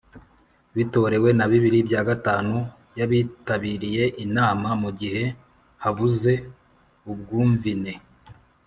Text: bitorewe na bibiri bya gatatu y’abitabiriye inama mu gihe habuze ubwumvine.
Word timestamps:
bitorewe 0.75 1.29
na 1.37 1.45
bibiri 1.51 1.79
bya 1.87 2.01
gatatu 2.09 2.55
y’abitabiriye 2.97 4.03
inama 4.25 4.69
mu 4.81 4.89
gihe 4.99 5.23
habuze 5.83 6.33
ubwumvine. 7.11 7.93